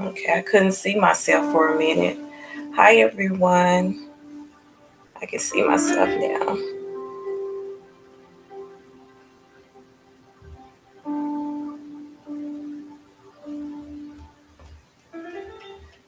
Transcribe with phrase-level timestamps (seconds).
[0.00, 2.18] Okay, I couldn't see myself for a minute.
[2.74, 4.08] Hi, everyone.
[5.20, 6.56] I can see myself now.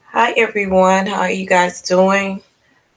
[0.07, 1.05] Hi, everyone.
[1.05, 2.41] How are you guys doing?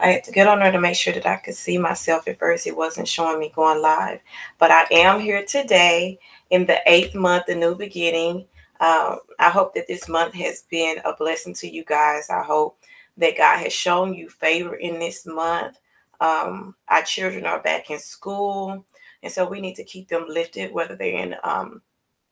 [0.00, 2.26] I had to get on there to make sure that I could see myself.
[2.26, 4.20] At first, it wasn't showing me going live,
[4.58, 8.46] but I am here today in the eighth month, the new beginning.
[8.80, 12.28] Um, I hope that this month has been a blessing to you guys.
[12.30, 12.78] I hope
[13.16, 15.78] that God has shown you favor in this month.
[16.20, 18.84] Um, our children are back in school,
[19.22, 21.82] and so we need to keep them lifted, whether they're in um,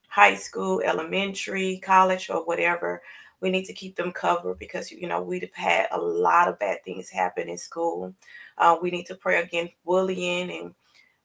[0.09, 3.03] high school, elementary, college, or whatever
[3.45, 6.83] we need to keep them covered because you know we've had a lot of bad
[6.83, 8.15] things happen in school.
[8.57, 10.75] Uh, we need to pray against bullying and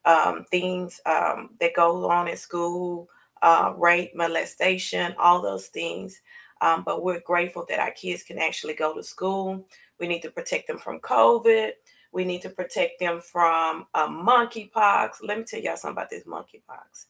[0.04, 3.08] um, things um, that go on in school,
[3.42, 6.22] uh, rape, molestation, all those things.
[6.62, 9.66] Um, but we're grateful that our kids can actually go to school.
[10.00, 11.72] We need to protect them from COVID.
[12.12, 15.18] We need to protect them from uh, monkeypox.
[15.22, 17.06] Let me tell y'all something about this monkeypox.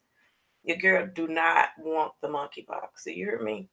[0.63, 3.03] Your girl do not want the monkeypox.
[3.05, 3.69] Do you hear me?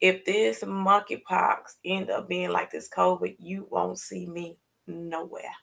[0.00, 5.54] if this monkeypox end up being like this COVID, you won't see me nowhere.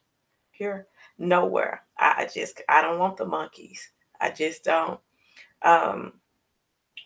[0.52, 0.88] Here,
[1.18, 1.84] nowhere.
[1.98, 3.92] I just I don't want the monkeys.
[4.20, 5.00] I just don't.
[5.62, 6.14] Um,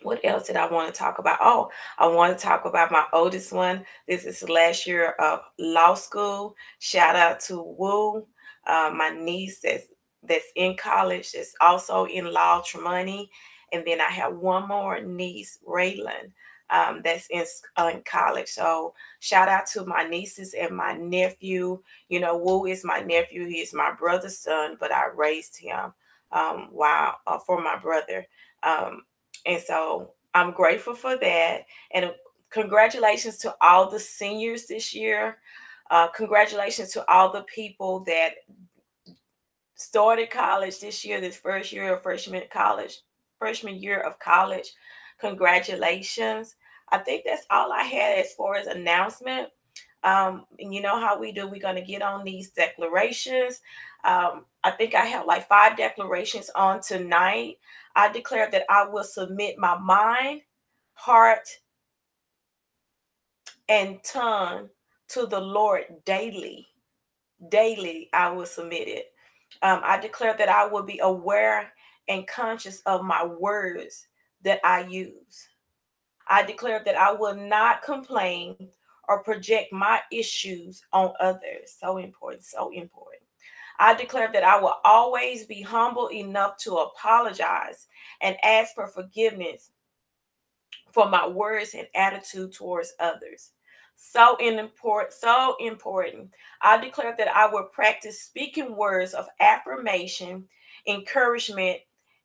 [0.03, 1.39] what else did I want to talk about?
[1.41, 3.85] Oh, I want to talk about my oldest one.
[4.07, 6.55] This is last year of law school.
[6.79, 8.25] Shout out to Woo,
[8.67, 9.87] uh, my niece that's
[10.23, 13.29] that's in college, that's also in law, Tremonti.
[13.73, 16.31] And then I have one more niece, Raylan
[16.71, 17.45] um, that's in,
[17.77, 18.47] uh, in college.
[18.47, 21.81] So shout out to my nieces and my nephew.
[22.09, 23.45] You know, Wu is my nephew.
[23.45, 25.93] He is my brother's son, but I raised him
[26.31, 28.25] um, while uh, for my brother.
[28.63, 29.03] Um,
[29.45, 31.65] and so I'm grateful for that.
[31.93, 32.11] And
[32.49, 35.37] congratulations to all the seniors this year.
[35.89, 38.33] Uh, congratulations to all the people that
[39.75, 43.01] started college this year, this first year of freshman college,
[43.39, 44.71] freshman year of college.
[45.19, 46.55] Congratulations.
[46.89, 49.49] I think that's all I had as far as announcement.
[50.03, 53.61] Um, and you know how we do, we're going to get on these declarations.
[54.03, 57.57] Um, I think I have like five declarations on tonight.
[57.95, 60.41] I declare that I will submit my mind,
[60.93, 61.47] heart,
[63.69, 64.69] and tongue
[65.09, 66.67] to the Lord daily.
[67.49, 69.07] Daily, I will submit it.
[69.63, 71.73] Um, I declare that I will be aware
[72.07, 74.07] and conscious of my words
[74.43, 75.49] that I use.
[76.27, 78.55] I declare that I will not complain
[79.09, 81.75] or project my issues on others.
[81.79, 83.20] So important, so important.
[83.79, 87.87] I declare that I will always be humble enough to apologize
[88.21, 89.71] and ask for forgiveness
[90.91, 93.51] for my words and attitude towards others.
[93.95, 96.31] So important, so important.
[96.61, 100.47] I declare that I will practice speaking words of affirmation,
[100.87, 101.79] encouragement,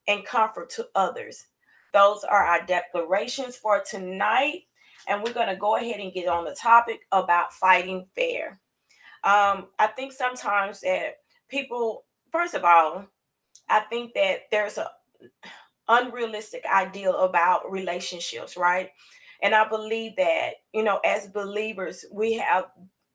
[0.07, 1.45] and comfort to others.
[1.93, 4.63] Those are our declarations for tonight.
[5.07, 8.59] And we're going to go ahead and get on the topic about fighting fair.
[9.23, 11.17] Um, I think sometimes that
[11.49, 13.05] people, first of all,
[13.69, 14.89] I think that there's a
[15.87, 18.89] unrealistic ideal about relationships, right?
[19.41, 22.65] And I believe that, you know, as believers, we have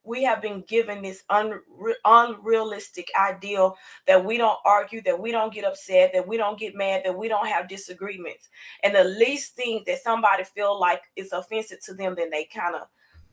[0.05, 1.61] we have been given this unre-
[2.03, 6.75] unrealistic ideal that we don't argue, that we don't get upset, that we don't get
[6.75, 8.49] mad, that we don't have disagreements.
[8.83, 12.75] And the least thing that somebody feel like is offensive to them, then they kind
[12.75, 12.87] of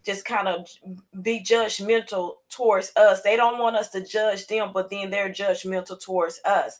[0.04, 0.68] just kind of
[1.22, 3.22] be judgmental towards us.
[3.22, 6.78] They don't want us to judge them, but then they're judgmental towards us.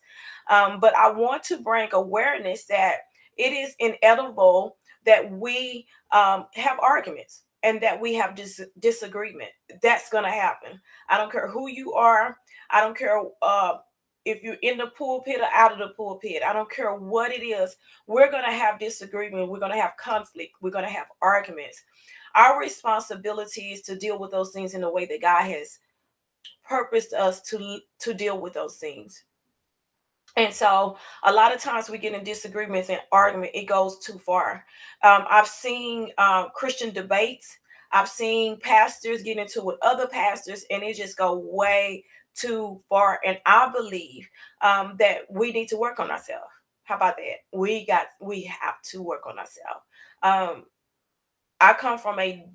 [0.49, 2.97] Um, but I want to bring awareness that
[3.37, 4.77] it is inevitable
[5.07, 9.51] that we um, have arguments and that we have dis- disagreement.
[9.83, 10.81] That's going to happen.
[11.09, 12.37] I don't care who you are.
[12.71, 13.79] I don't care uh,
[14.25, 16.43] if you're in the pulpit or out of the pulpit.
[16.43, 17.77] I don't care what it is.
[18.07, 19.49] We're going to have disagreement.
[19.49, 20.53] We're going to have conflict.
[20.61, 21.83] We're going to have arguments.
[22.35, 25.79] Our responsibility is to deal with those things in the way that God has
[26.65, 29.25] purposed us to to deal with those things.
[30.37, 34.19] And so a lot of times we get in disagreements and argument, it goes too
[34.19, 34.65] far.
[35.03, 37.59] Um, I've seen um, Christian debates.
[37.93, 42.05] I've seen pastors get into with other pastors, and it just go way
[42.35, 43.19] too far.
[43.27, 44.29] And I believe
[44.61, 46.51] um, that we need to work on ourselves.
[46.85, 47.59] How about that?
[47.59, 49.85] We got we have to work on ourselves.
[50.23, 50.65] Um,
[51.61, 52.47] I come from a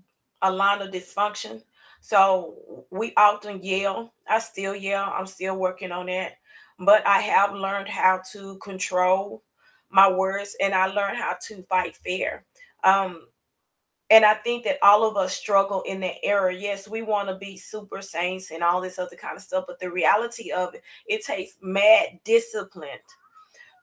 [0.41, 1.63] a line of dysfunction,
[2.01, 4.13] so we often yell.
[4.27, 5.11] I still yell.
[5.15, 6.33] I'm still working on that
[6.79, 9.43] but I have learned how to control
[9.89, 12.45] my words and I learned how to fight fair.
[12.83, 13.27] Um,
[14.09, 16.59] and I think that all of us struggle in that area.
[16.59, 19.79] Yes, we want to be super saints and all this other kind of stuff, but
[19.79, 22.99] the reality of it, it takes mad discipline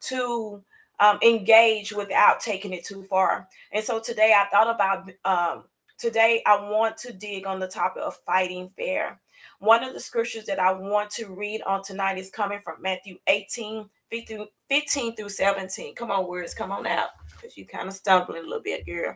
[0.03, 0.63] to
[0.99, 3.47] um, engage without taking it too far.
[3.71, 5.65] And so today I thought about um,
[5.97, 9.19] today I want to dig on the topic of fighting fair.
[9.59, 13.17] One of the scriptures that I want to read on tonight is coming from Matthew
[13.27, 15.95] 18, 15 through 17.
[15.95, 19.15] Come on, words, come on out because you kind of stumbling a little bit, girl.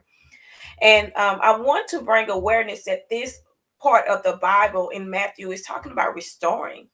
[0.82, 3.40] And um, I want to bring awareness that this
[3.80, 6.88] part of the Bible in Matthew is talking about restoring.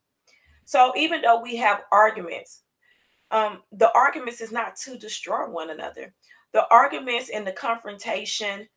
[0.65, 2.61] So even though we have arguments,
[3.33, 6.13] um, the arguments is not to destroy one another.
[6.53, 8.67] The arguments and the confrontation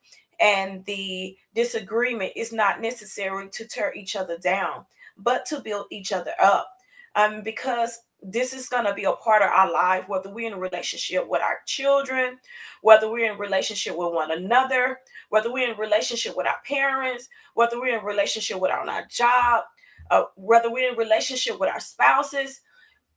[0.40, 4.86] and the disagreement is not necessary to tear each other down,
[5.18, 6.70] but to build each other up.
[7.14, 10.54] Um, because this is going to be a part of our life, whether we're in
[10.54, 12.38] a relationship with our children,
[12.80, 17.78] whether we're in relationship with one another, whether we're in relationship with our parents, whether
[17.78, 19.64] we're in relationship with our, on our job,
[20.10, 22.60] uh, whether we're in relationship with our spouses,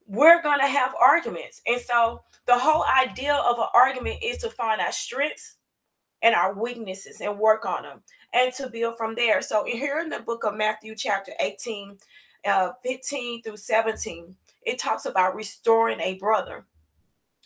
[0.09, 1.61] we're going to have arguments.
[1.67, 5.57] And so the whole idea of an argument is to find our strengths
[6.23, 8.01] and our weaknesses and work on them
[8.33, 9.41] and to build from there.
[9.43, 11.97] So here in the book of Matthew, chapter 18,
[12.45, 16.65] uh, 15 through 17, it talks about restoring a brother.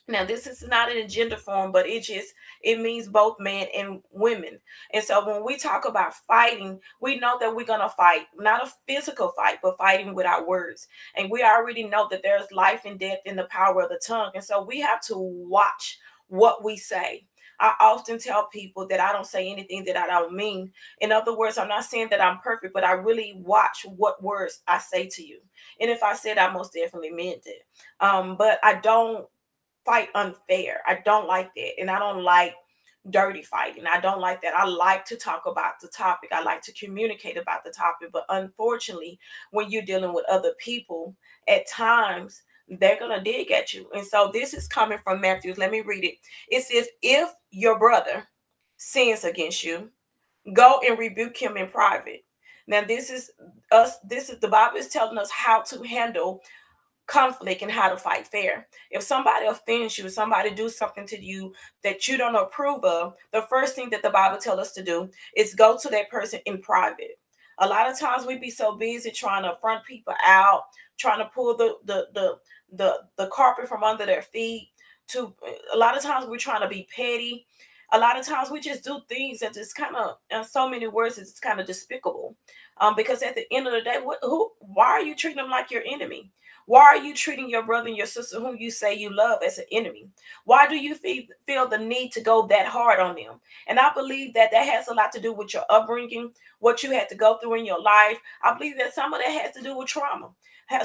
[0.07, 4.01] Now, this is not an agenda form, but it just it means both men and
[4.11, 4.59] women.
[4.93, 8.71] And so when we talk about fighting, we know that we're gonna fight, not a
[8.85, 10.89] physical fight, but fighting with our words.
[11.15, 14.31] And we already know that there's life and death in the power of the tongue.
[14.35, 17.25] And so we have to watch what we say.
[17.59, 20.73] I often tell people that I don't say anything that I don't mean.
[20.99, 24.61] In other words, I'm not saying that I'm perfect, but I really watch what words
[24.67, 25.39] I say to you.
[25.79, 27.61] And if I said I most definitely meant it.
[28.01, 29.27] Um, but I don't
[29.85, 30.81] fight unfair.
[30.87, 31.79] I don't like that.
[31.79, 32.55] And I don't like
[33.09, 33.85] dirty fighting.
[33.85, 34.55] I don't like that.
[34.55, 36.31] I like to talk about the topic.
[36.31, 38.09] I like to communicate about the topic.
[38.11, 39.19] But unfortunately,
[39.51, 41.15] when you're dealing with other people,
[41.47, 43.89] at times they're going to dig at you.
[43.93, 45.53] And so this is coming from Matthew.
[45.57, 46.15] Let me read it.
[46.49, 48.27] It says, If your brother
[48.77, 49.89] sins against you,
[50.53, 52.23] go and rebuke him in private.
[52.67, 53.31] Now, this is
[53.71, 56.41] us, this is the Bible is telling us how to handle
[57.07, 58.67] conflict and how to fight fair.
[58.89, 61.53] If somebody offends you, somebody do something to you
[61.83, 65.09] that you don't approve of, the first thing that the Bible tells us to do
[65.35, 67.19] is go to that person in private.
[67.59, 70.63] A lot of times we be so busy trying to front people out,
[70.97, 72.37] trying to pull the the the
[72.71, 74.69] the, the carpet from under their feet.
[75.09, 75.35] To
[75.73, 77.45] a lot of times we're trying to be petty.
[77.91, 80.87] A lot of times we just do things that just kind of, in so many
[80.87, 82.35] words, it's kind of despicable.
[82.79, 85.51] Um, because at the end of the day, what, who, why are you treating them
[85.51, 86.31] like your enemy?
[86.65, 89.57] Why are you treating your brother and your sister, whom you say you love, as
[89.57, 90.07] an enemy?
[90.45, 93.41] Why do you feel, feel the need to go that hard on them?
[93.67, 96.91] And I believe that that has a lot to do with your upbringing, what you
[96.91, 98.17] had to go through in your life.
[98.41, 100.29] I believe that some of that has to do with trauma.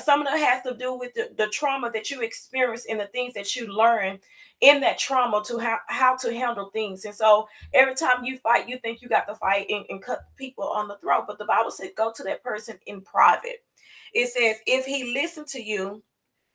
[0.02, 3.06] Some of that has to do with the, the trauma that you experience and the
[3.06, 4.18] things that you learn
[4.60, 7.04] in that trauma to how, how to handle things.
[7.04, 10.24] And so every time you fight, you think you got to fight and, and cut
[10.36, 11.24] people on the throat.
[11.26, 13.64] But the Bible said, go to that person in private.
[14.12, 16.02] It says, if he listen to you,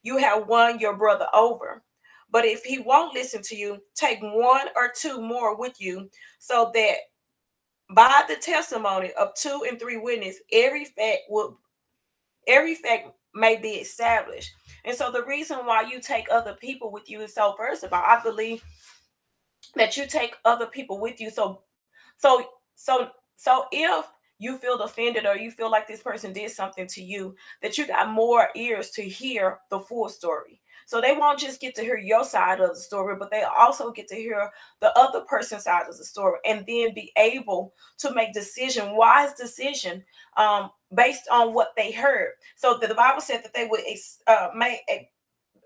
[0.01, 1.81] you have won your brother over.
[2.29, 6.71] But if he won't listen to you, take one or two more with you so
[6.73, 6.95] that
[7.93, 11.59] by the testimony of two and three witnesses, every fact will
[12.47, 14.51] every fact may be established.
[14.85, 17.93] And so the reason why you take other people with you is so first of
[17.93, 18.63] all, I believe
[19.75, 21.29] that you take other people with you.
[21.29, 21.61] So
[22.17, 22.45] so
[22.75, 24.05] so so if
[24.39, 27.87] you feel offended or you feel like this person did something to you, that you
[27.87, 30.59] got more ears to hear the full story.
[30.85, 33.91] So they won't just get to hear your side of the story, but they also
[33.91, 34.49] get to hear
[34.79, 39.33] the other person's side of the story and then be able to make decision, wise
[39.33, 40.03] decision
[40.37, 42.31] um, based on what they heard.
[42.55, 43.81] So the, the Bible said that they would
[44.27, 45.09] uh, make a,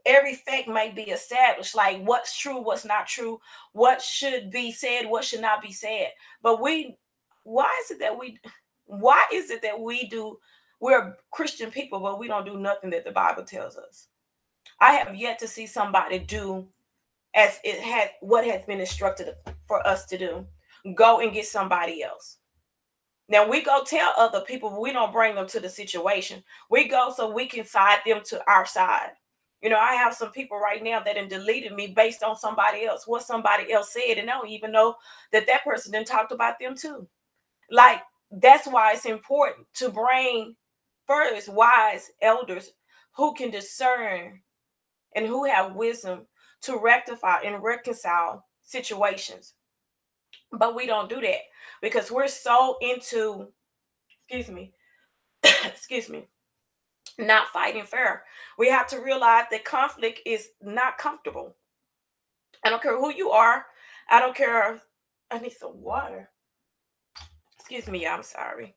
[0.07, 3.39] every fact may be established like what's true what's not true
[3.73, 6.07] what should be said what should not be said
[6.41, 6.97] but we
[7.43, 8.39] why is it that we
[8.85, 10.37] why is it that we do
[10.79, 14.07] we're christian people but we don't do nothing that the bible tells us
[14.79, 16.67] i have yet to see somebody do
[17.37, 19.29] as it has what has been instructed
[19.67, 20.45] for us to do.
[20.95, 22.37] Go and get somebody else.
[23.29, 26.43] Now we go tell other people we don't bring them to the situation.
[26.71, 29.11] We go so we can side them to our side.
[29.61, 32.85] You know, I have some people right now that have deleted me based on somebody
[32.85, 34.95] else, what somebody else said, and I don't even know
[35.31, 37.07] that that person then talked about them too.
[37.69, 40.55] Like that's why it's important to bring
[41.05, 42.71] first wise elders
[43.15, 44.41] who can discern
[45.17, 46.27] and who have wisdom
[46.61, 49.55] to rectify and reconcile situations.
[50.51, 51.39] But we don't do that
[51.81, 53.47] because we're so into,
[54.29, 54.73] excuse me,
[55.65, 56.27] excuse me,
[57.17, 58.25] not fighting fair.
[58.59, 61.55] We have to realize that conflict is not comfortable.
[62.63, 63.65] I don't care who you are.
[64.09, 64.79] I don't care.
[65.31, 66.29] I need some water.
[67.57, 68.75] Excuse me, I'm sorry.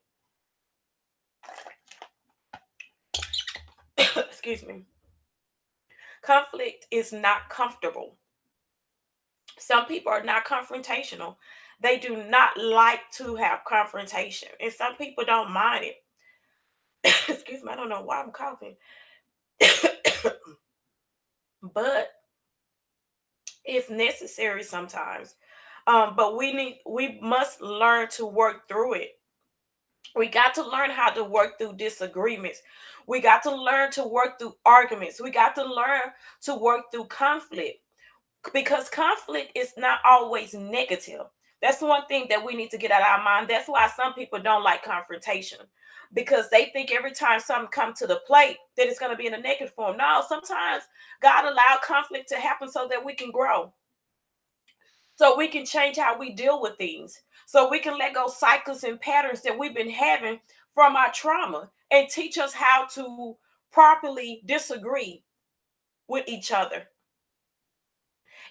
[4.17, 4.85] Excuse me.
[6.21, 8.17] Conflict is not comfortable.
[9.57, 11.35] Some people are not confrontational.
[11.81, 15.95] They do not like to have confrontation, and some people don't mind it.
[17.29, 18.75] Excuse me, I don't know why I'm coughing.
[21.61, 22.09] but
[23.65, 25.35] it's necessary sometimes.
[25.87, 29.09] Um, but we need we must learn to work through it.
[30.15, 32.61] We got to learn how to work through disagreements.
[33.07, 35.21] We got to learn to work through arguments.
[35.21, 36.11] We got to learn
[36.43, 37.79] to work through conflict
[38.53, 41.21] because conflict is not always negative.
[41.61, 43.49] That's one thing that we need to get out of our mind.
[43.49, 45.59] That's why some people don't like confrontation
[46.13, 49.27] because they think every time something comes to the plate that it's going to be
[49.27, 49.97] in a negative form.
[49.97, 50.83] No, sometimes
[51.21, 53.71] God allowed conflict to happen so that we can grow.
[55.15, 57.21] So we can change how we deal with things.
[57.51, 60.39] So we can let go cycles and patterns that we've been having
[60.73, 63.35] from our trauma and teach us how to
[63.73, 65.25] properly disagree
[66.07, 66.83] with each other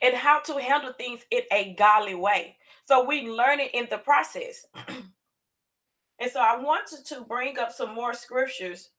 [0.03, 2.59] and how to handle things in a godly way.
[2.85, 4.67] So we learn it in the process.
[4.87, 8.91] and so I wanted to bring up some more scriptures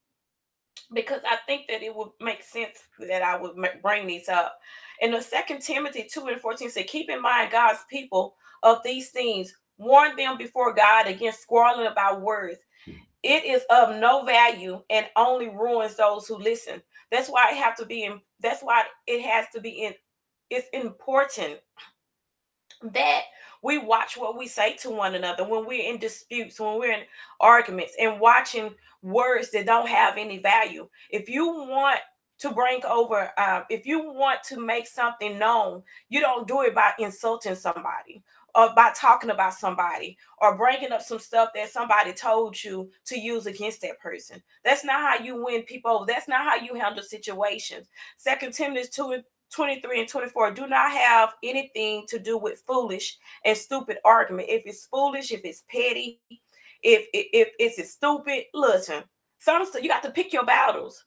[0.91, 4.58] because I think that it would make sense that I would bring these up.
[5.00, 9.12] In the second Timothy 2 and 14 said, keep in mind God's people of these
[9.12, 12.60] things, warn them before God against squabbling about words.
[13.24, 16.82] It is of no value and only ruins those who listen.
[17.12, 19.94] That's why it have to be in that's why it has to be in
[20.50, 21.60] it's important
[22.84, 23.22] that
[23.62, 27.04] we watch what we say to one another when we're in disputes, when we're in
[27.40, 28.74] arguments, and watching
[29.04, 30.90] words that don't have any value.
[31.10, 32.00] If you want
[32.40, 36.74] to bring over, uh, if you want to make something known, you don't do it
[36.74, 38.24] by insulting somebody
[38.55, 43.20] or by talking about somebody or bringing up some stuff that somebody told you to
[43.20, 44.41] use against that person.
[44.63, 46.05] That's not how you win people.
[46.08, 47.88] That's not how you handle situations.
[48.17, 53.17] Second Timothy 2 and 23 and 24 do not have anything to do with foolish
[53.46, 54.48] and stupid argument.
[54.50, 56.22] If it's foolish, if it's petty,
[56.81, 59.03] if if, if it's stupid, listen.
[59.39, 61.03] Some you got to pick your battles.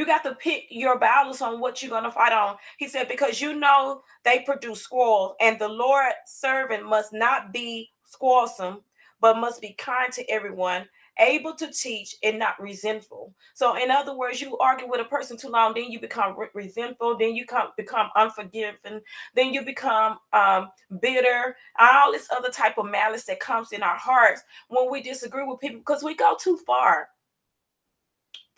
[0.00, 2.56] You got to pick your battles on what you're going to fight on.
[2.78, 7.90] He said, because you know they produce squalls, and the Lord's servant must not be
[8.18, 8.80] quarrelsome,
[9.20, 10.86] but must be kind to everyone,
[11.18, 13.34] able to teach and not resentful.
[13.52, 16.48] So, in other words, you argue with a person too long, then you become re-
[16.54, 19.02] resentful, then you come become unforgiving,
[19.34, 20.70] then you become um,
[21.02, 25.44] bitter, all this other type of malice that comes in our hearts when we disagree
[25.44, 27.08] with people because we go too far.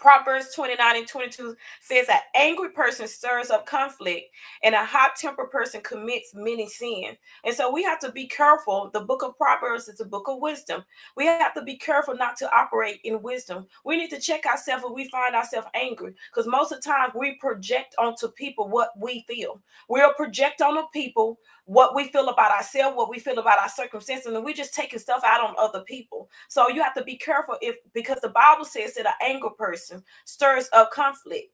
[0.03, 5.53] Proverbs 29 and 22 says an angry person stirs up conflict and a hot tempered
[5.53, 7.17] person commits many sins.
[7.45, 8.91] And so we have to be careful.
[8.93, 10.83] The book of Proverbs is a book of wisdom.
[11.17, 13.69] We have to be careful not to operate in wisdom.
[13.85, 17.11] We need to check ourselves when we find ourselves angry because most of the time
[17.15, 19.63] we project onto people what we feel.
[19.89, 24.33] We'll project on people what we feel about ourselves, what we feel about our circumstances,
[24.33, 26.29] and we're just taking stuff out on other people.
[26.49, 30.03] So you have to be careful if because the Bible says that an angry person
[30.25, 31.53] stirs up conflict.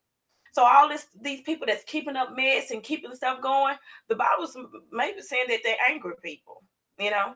[0.53, 3.77] So all this these people that's keeping up mess and keeping stuff going,
[4.09, 4.57] the Bible's
[4.91, 6.63] maybe saying that they're angry people,
[6.99, 7.35] you know.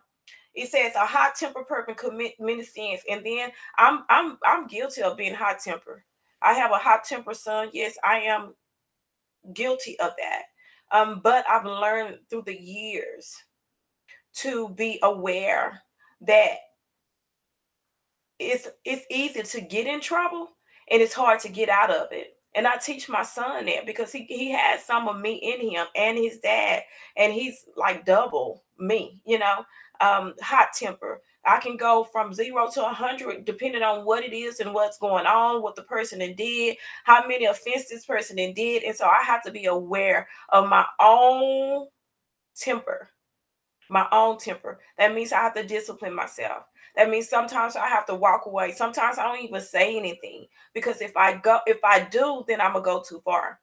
[0.55, 3.00] It says a hot tempered person commit many sins.
[3.11, 6.02] And then I'm I'm I'm guilty of being hot tempered.
[6.43, 7.71] I have a hot tempered son.
[7.73, 8.55] Yes, I am
[9.55, 10.43] guilty of that.
[10.92, 13.34] Um, but I've learned through the years
[14.34, 15.82] to be aware
[16.20, 16.56] that
[18.38, 20.49] it's it's easy to get in trouble
[20.90, 22.37] and it's hard to get out of it.
[22.54, 25.87] And I teach my son that because he, he has some of me in him
[25.96, 26.82] and his dad,
[27.16, 29.64] and he's like double me, you know,
[30.00, 31.22] um, hot temper.
[31.44, 34.99] I can go from zero to a hundred depending on what it is and what's
[34.99, 38.82] going on, what the person did, how many offenses this person did.
[38.84, 41.88] And so I have to be aware of my own
[42.56, 43.08] temper,
[43.90, 44.80] my own temper.
[44.99, 46.64] That means I have to discipline myself.
[46.96, 48.72] That means sometimes I have to walk away.
[48.72, 52.75] Sometimes I don't even say anything because if I go, if I do, then I'm
[52.75, 53.62] gonna go too far.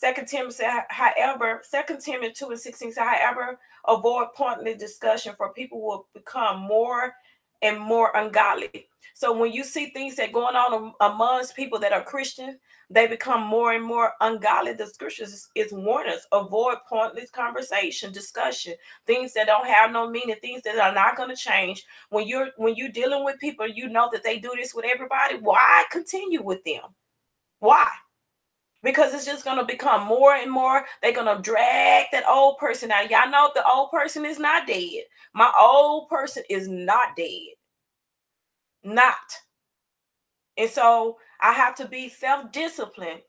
[0.00, 5.52] Second Timothy said, however, Second Timothy 2 and 16 said, however, avoid pointless discussion for
[5.52, 7.12] people will become more
[7.60, 8.88] and more ungodly.
[9.12, 13.42] So when you see things that going on amongst people that are Christian, they become
[13.42, 14.72] more and more ungodly.
[14.72, 18.76] The scriptures is, is warning us avoid pointless conversation, discussion,
[19.06, 21.84] things that don't have no meaning, things that are not going to change.
[22.08, 25.36] When you're when you're dealing with people, you know that they do this with everybody.
[25.36, 26.84] Why continue with them?
[27.58, 27.86] Why?
[28.82, 30.84] Because it's just going to become more and more.
[31.02, 33.10] They're going to drag that old person out.
[33.10, 35.02] Y'all know the old person is not dead.
[35.34, 37.54] My old person is not dead.
[38.82, 39.16] Not.
[40.56, 43.20] And so I have to be self disciplined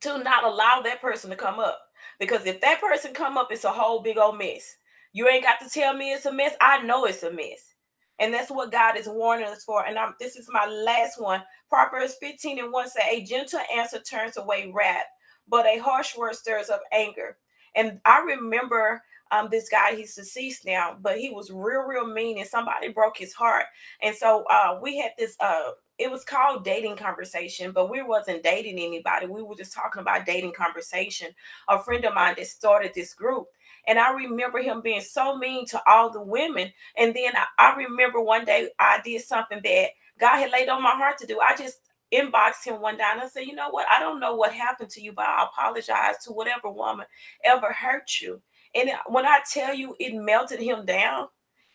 [0.00, 1.80] to not allow that person to come up.
[2.18, 4.76] Because if that person come up, it's a whole big old mess.
[5.12, 6.54] You ain't got to tell me it's a mess.
[6.60, 7.74] I know it's a mess.
[8.18, 9.84] And that's what God is warning us for.
[9.84, 11.42] And I'm, this is my last one.
[11.68, 15.06] Proverbs 15 and 1 say, A gentle answer turns away wrath,
[15.48, 17.36] but a harsh word stirs up anger.
[17.74, 22.38] And I remember um, this guy, he's deceased now, but he was real, real mean,
[22.38, 23.64] and somebody broke his heart.
[24.00, 28.42] And so uh, we had this uh, it was called dating conversation, but we wasn't
[28.42, 29.26] dating anybody.
[29.26, 31.28] We were just talking about dating conversation.
[31.68, 33.46] A friend of mine that started this group.
[33.86, 36.72] And I remember him being so mean to all the women.
[36.96, 39.88] And then I, I remember one day I did something that
[40.18, 41.40] God had laid on my heart to do.
[41.40, 41.78] I just
[42.12, 43.86] inboxed him one day and I said, you know what?
[43.90, 47.06] I don't know what happened to you, but I apologize to whatever woman
[47.44, 48.40] ever hurt you.
[48.74, 51.28] And when I tell you it melted him down,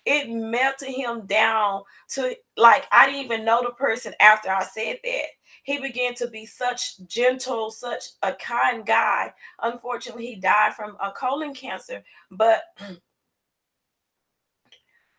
[0.06, 5.00] it melted him down to like I didn't even know the person after I said
[5.04, 5.26] that.
[5.64, 9.32] He began to be such gentle, such a kind guy.
[9.62, 12.64] Unfortunately, he died from a colon cancer, but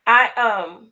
[0.07, 0.91] I um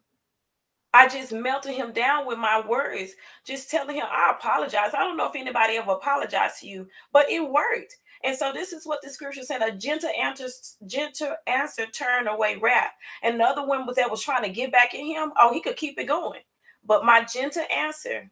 [0.92, 3.12] I just melted him down with my words,
[3.44, 4.90] just telling him I apologize.
[4.92, 7.96] I don't know if anybody ever apologized to you, but it worked.
[8.22, 10.46] And so this is what the scripture said: a gentle answer,
[10.87, 12.92] gentle answer turn away wrath.
[13.22, 15.33] And the other one was that was trying to get back at him.
[15.38, 16.40] Oh, he could keep it going.
[16.85, 18.30] But my gentle answer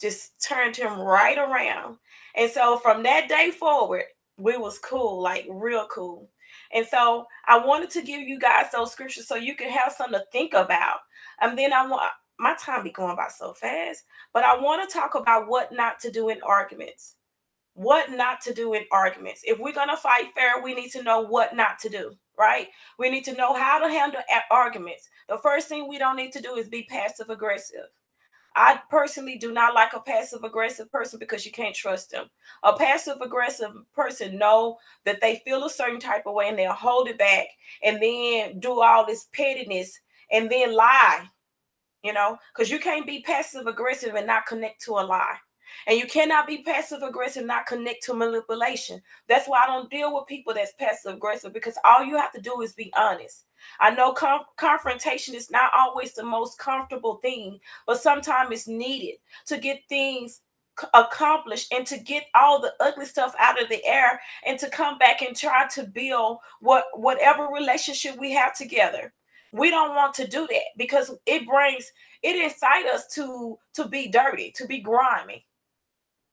[0.00, 1.98] just turned him right around.
[2.34, 4.04] And so from that day forward,
[4.36, 6.28] we was cool, like real cool.
[6.72, 10.18] And so I wanted to give you guys those scriptures so you can have something
[10.18, 10.98] to think about.
[11.40, 14.92] And then I want my time be going by so fast, but I want to
[14.92, 17.16] talk about what not to do in arguments
[17.78, 19.42] what not to do in arguments.
[19.44, 22.66] If we're going to fight fair, we need to know what not to do, right?
[22.98, 25.08] We need to know how to handle arguments.
[25.28, 27.86] The first thing we don't need to do is be passive aggressive.
[28.56, 32.28] I personally do not like a passive aggressive person because you can't trust them.
[32.64, 36.72] A passive aggressive person know that they feel a certain type of way and they'll
[36.72, 37.46] hold it back
[37.84, 40.00] and then do all this pettiness
[40.32, 41.28] and then lie,
[42.02, 45.36] you know, because you can't be passive aggressive and not connect to a lie.
[45.86, 49.02] And you cannot be passive aggressive, not connect to manipulation.
[49.28, 52.40] That's why I don't deal with people that's passive aggressive because all you have to
[52.40, 53.44] do is be honest.
[53.80, 59.16] I know com- confrontation is not always the most comfortable thing, but sometimes it's needed
[59.46, 60.40] to get things
[60.94, 64.98] accomplished and to get all the ugly stuff out of the air and to come
[64.98, 69.12] back and try to build what whatever relationship we have together
[69.52, 71.90] we don't want to do that because it brings
[72.22, 75.44] it incite us to to be dirty to be grimy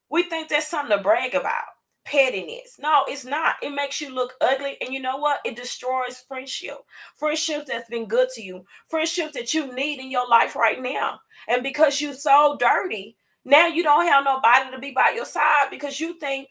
[0.09, 1.65] we think that's something to brag about.
[2.05, 2.77] Pettiness.
[2.79, 3.55] No, it's not.
[3.63, 4.77] It makes you look ugly.
[4.79, 5.39] And you know what?
[5.43, 6.77] It destroys friendship.
[7.15, 8.63] Friendships that's been good to you.
[8.89, 11.19] Friendships that you need in your life right now.
[11.47, 15.69] And because you're so dirty, now you don't have nobody to be by your side
[15.71, 16.49] because you think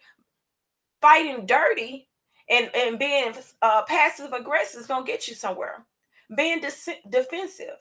[1.00, 2.08] fighting dirty
[2.48, 5.84] and, and being uh, passive aggressive is going to get you somewhere.
[6.36, 7.76] Being de- defensive.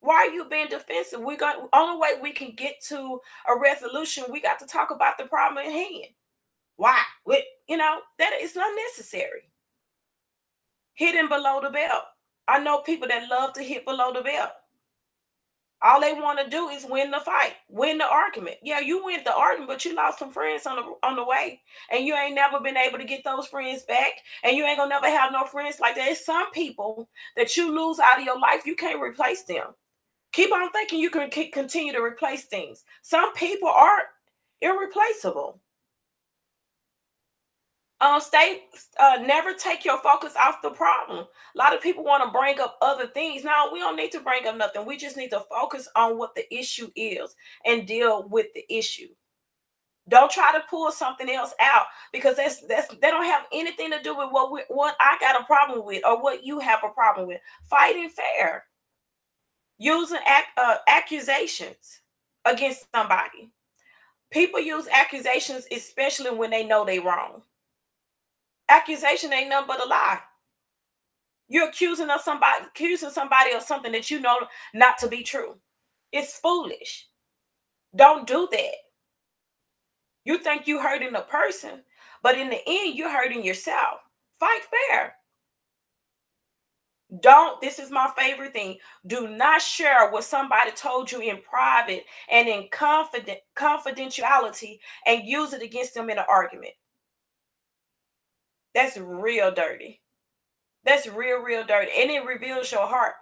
[0.00, 1.20] Why are you being defensive?
[1.20, 4.24] We got only way we can get to a resolution.
[4.30, 6.06] We got to talk about the problem at hand.
[6.76, 7.02] Why?
[7.24, 9.50] With you know that is unnecessary.
[10.94, 12.04] Hitting below the belt.
[12.46, 14.50] I know people that love to hit below the belt.
[15.80, 18.56] All they want to do is win the fight, win the argument.
[18.64, 21.60] Yeah, you win the argument, but you lost some friends on the on the way,
[21.92, 24.88] and you ain't never been able to get those friends back, and you ain't gonna
[24.88, 26.08] never have no friends like that.
[26.08, 29.66] It's some people that you lose out of your life, you can't replace them.
[30.38, 32.84] Keep on thinking you can continue to replace things.
[33.02, 34.02] Some people are
[34.60, 35.60] irreplaceable.
[38.00, 38.60] Um, stay,
[39.00, 41.26] uh, never take your focus off the problem.
[41.56, 43.42] A lot of people want to bring up other things.
[43.42, 44.86] Now, we don't need to bring up nothing.
[44.86, 47.34] We just need to focus on what the issue is
[47.66, 49.08] and deal with the issue.
[50.08, 54.00] Don't try to pull something else out because that's that's they don't have anything to
[54.04, 56.90] do with what we, what I got a problem with or what you have a
[56.90, 57.40] problem with.
[57.68, 58.67] Fighting fair
[59.78, 62.00] using ac- uh, accusations
[62.44, 63.50] against somebody.
[64.30, 67.42] People use accusations, especially when they know they wrong.
[68.68, 70.20] Accusation ain't nothing but a lie.
[71.48, 74.38] You're accusing of somebody, accusing somebody of something that you know
[74.74, 75.56] not to be true.
[76.12, 77.06] It's foolish.
[77.96, 78.74] Don't do that.
[80.24, 81.82] You think you're hurting a person,
[82.22, 84.00] but in the end, you're hurting yourself.
[84.40, 85.16] Fight fair.
[87.20, 88.76] Don't, this is my favorite thing.
[89.06, 95.54] Do not share what somebody told you in private and in confident confidentiality and use
[95.54, 96.74] it against them in an argument.
[98.74, 100.02] That's real dirty.
[100.84, 101.90] That's real, real dirty.
[101.98, 103.14] And it reveals your heart.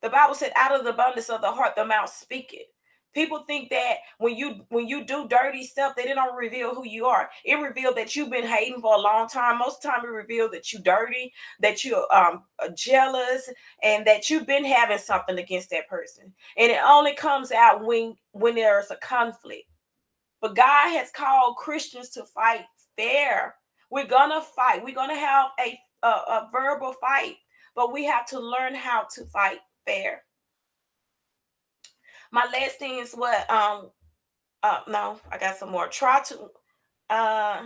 [0.00, 2.73] The Bible said, out of the abundance of the heart, the mouth speak it.
[3.14, 6.84] People think that when you when you do dirty stuff, that it don't reveal who
[6.86, 7.30] you are.
[7.44, 9.58] It revealed that you've been hating for a long time.
[9.58, 12.42] Most of the time, it revealed that you dirty, that you're um,
[12.74, 13.48] jealous,
[13.82, 16.32] and that you've been having something against that person.
[16.56, 19.68] And it only comes out when when there's a conflict.
[20.40, 22.64] But God has called Christians to fight
[22.96, 23.54] fair.
[23.90, 24.84] We're gonna fight.
[24.84, 27.36] We're gonna have a, a, a verbal fight,
[27.76, 30.22] but we have to learn how to fight fair.
[32.34, 33.90] My last thing is what um
[34.64, 35.86] uh no, I got some more.
[35.86, 36.50] Try to
[37.08, 37.62] uh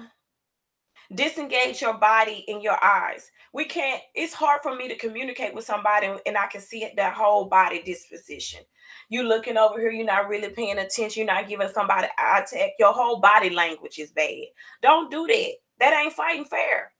[1.14, 3.30] disengage your body and your eyes.
[3.54, 7.14] We can't, it's hard for me to communicate with somebody and I can see that
[7.14, 8.60] whole body disposition.
[9.08, 12.72] You looking over here, you're not really paying attention, you're not giving somebody eye contact.
[12.78, 14.44] Your whole body language is bad.
[14.82, 15.52] Don't do that.
[15.80, 16.92] That ain't fighting fair.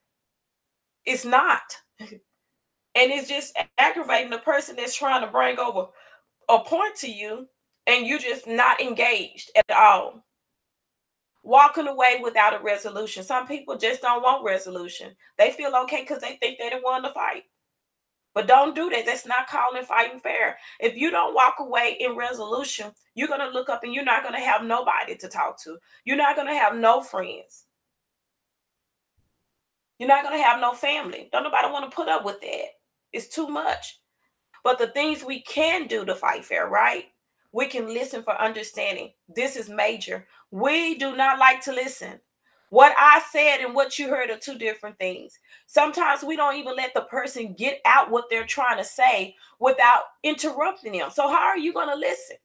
[1.04, 1.60] It's not.
[2.00, 2.10] and
[2.94, 5.88] it's just aggravating the person that's trying to bring over
[6.48, 7.46] a point to you
[7.88, 10.22] and you just not engaged at all.
[11.42, 13.24] Walking away without a resolution.
[13.24, 15.16] Some people just don't want resolution.
[15.38, 17.44] They feel okay because they think they didn't want to fight.
[18.34, 19.06] But don't do that.
[19.06, 20.58] That's not calling fighting fair.
[20.78, 24.22] If you don't walk away in resolution, you're going to look up and you're not
[24.22, 25.78] going to have nobody to talk to.
[26.04, 27.64] You're not going to have no friends.
[29.98, 31.30] You're not going to have no family.
[31.32, 32.66] Don't nobody want to put up with that.
[33.12, 33.98] It's too much.
[34.62, 37.06] But the things we can do to fight fair, right?
[37.52, 39.12] We can listen for understanding.
[39.28, 40.26] This is major.
[40.50, 42.20] We do not like to listen.
[42.70, 45.38] What I said and what you heard are two different things.
[45.66, 50.02] Sometimes we don't even let the person get out what they're trying to say without
[50.22, 51.10] interrupting them.
[51.10, 52.36] So, how are you going to listen?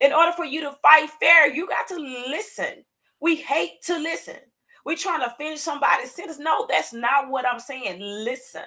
[0.00, 2.84] In order for you to fight fair, you got to listen.
[3.20, 4.36] We hate to listen.
[4.84, 6.38] We're trying to finish somebody's sentence.
[6.38, 8.00] No, that's not what I'm saying.
[8.00, 8.64] Listen.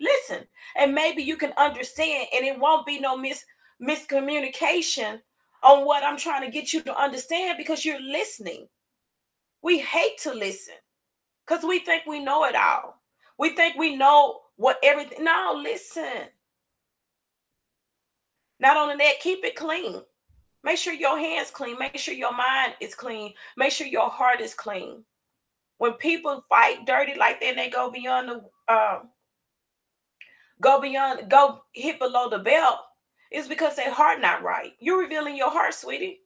[0.00, 0.46] Listen.
[0.76, 3.44] And maybe you can understand, and it won't be no mis
[3.82, 5.20] miscommunication
[5.62, 8.68] on what I'm trying to get you to understand because you're listening.
[9.62, 10.74] We hate to listen
[11.46, 13.00] because we think we know it all.
[13.38, 15.24] We think we know what everything.
[15.24, 16.28] No, listen.
[18.60, 20.02] Not only that, keep it clean.
[20.62, 21.78] Make sure your hands clean.
[21.78, 23.34] Make sure your mind is clean.
[23.56, 25.04] Make sure your heart is clean.
[25.78, 29.00] When people fight dirty like that, they go beyond the uh,
[30.60, 32.78] go beyond, go hit below the belt
[33.34, 34.74] it's because their heart not right.
[34.78, 36.20] You're revealing your heart, sweetie.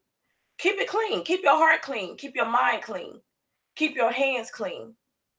[0.59, 1.25] Keep it clean.
[1.25, 2.19] Keep your heart clean.
[2.19, 3.23] Keep your mind clean.
[3.77, 4.93] Keep your hands clean.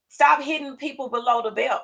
[0.08, 1.84] Stop hitting people below the belt.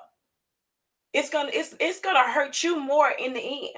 [1.13, 3.76] It's gonna it's it's gonna hurt you more in the end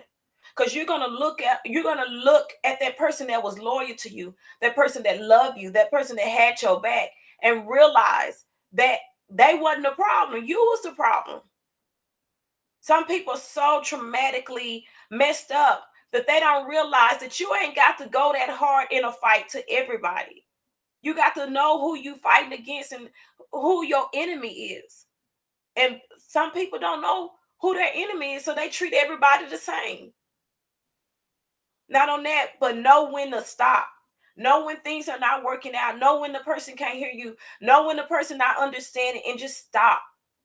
[0.55, 4.09] because you're gonna look at you're gonna look at that person that was loyal to
[4.09, 7.09] you, that person that loved you, that person that had your back,
[7.43, 10.45] and realize that they wasn't the problem.
[10.45, 11.41] You was the problem.
[12.79, 18.07] Some people so traumatically messed up that they don't realize that you ain't got to
[18.07, 20.45] go that hard in a fight to everybody.
[21.01, 23.09] You got to know who you fighting against and
[23.51, 25.05] who your enemy is.
[25.75, 30.11] And some people don't know who their enemy is, so they treat everybody the same.
[31.89, 33.87] Not on that, but know when to stop.
[34.35, 35.97] Know when things are not working out.
[35.97, 37.35] Know when the person can't hear you.
[37.61, 40.01] Know when the person not understanding and just stop.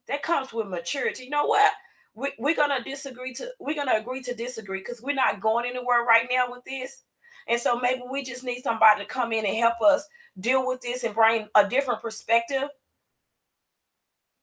[0.09, 1.25] That comes with maturity.
[1.25, 1.73] You know what?
[2.15, 6.05] We, we're gonna disagree to we're gonna agree to disagree because we're not going anywhere
[6.05, 7.05] right now with this.
[7.49, 10.07] And so maybe we just need somebody to come in and help us
[10.39, 12.69] deal with this and bring a different perspective.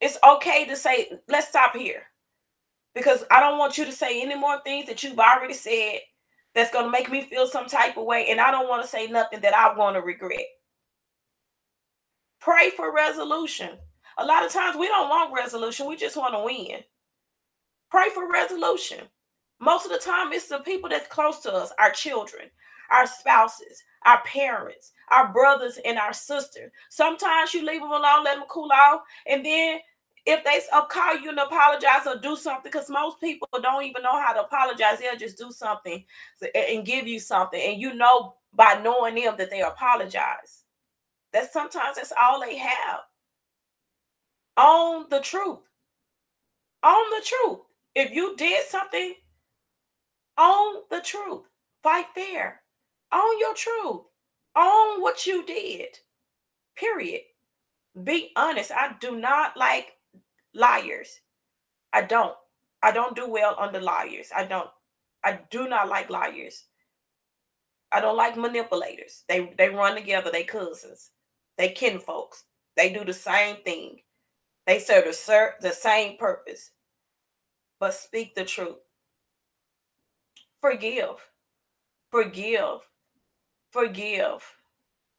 [0.00, 2.04] It's okay to say let's stop here.
[2.94, 6.00] Because i don't want you to say any more things that you've already said
[6.54, 8.88] that's going to make me feel some type of way and i don't want to
[8.88, 10.44] say nothing that i'm going to regret.
[12.40, 13.70] Pray for resolution.
[14.18, 16.80] A lot of times we don't want resolution we just want to win
[17.90, 19.00] Pray for resolution.
[19.60, 22.44] Most of the time, it's the people that's close to us, our children,
[22.90, 26.70] our spouses, our parents, our brothers, and our sisters.
[26.88, 29.80] Sometimes you leave them alone, let them cool off, and then
[30.26, 34.02] if they uh, call you and apologize or do something, because most people don't even
[34.02, 36.04] know how to apologize, they'll just do something
[36.54, 40.64] and give you something, and you know by knowing them that they apologize.
[41.32, 43.00] That sometimes that's all they have.
[44.56, 45.60] Own the truth.
[46.82, 47.60] Own the truth.
[47.94, 49.14] If you did something,
[50.38, 51.42] own the truth.
[51.82, 52.62] Fight fair.
[53.12, 54.02] Own your truth.
[54.56, 55.98] Own what you did.
[56.76, 57.22] Period.
[58.04, 58.70] Be honest.
[58.70, 59.92] I do not like
[60.54, 61.20] liars.
[61.92, 62.34] I don't.
[62.82, 64.30] I don't do well under liars.
[64.34, 64.70] I don't.
[65.24, 66.64] I do not like liars.
[67.92, 69.24] I don't like manipulators.
[69.28, 70.30] They they run together.
[70.30, 71.10] They cousins.
[71.58, 72.44] They kinfolks.
[72.76, 74.00] They do the same thing.
[74.66, 76.70] They serve the, the same purpose.
[77.80, 78.76] But speak the truth.
[80.60, 81.16] Forgive.
[82.10, 82.80] Forgive.
[83.72, 84.44] Forgive.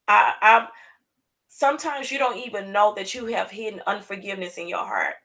[0.07, 0.67] I, I
[1.47, 5.15] sometimes you don't even know that you have hidden unforgiveness in your heart.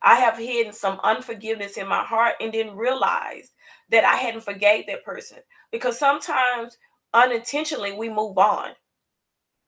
[0.00, 3.50] I have hidden some unforgiveness in my heart and didn't realize
[3.90, 5.38] that I hadn't forgave that person
[5.72, 6.78] because sometimes
[7.12, 8.70] unintentionally we move on.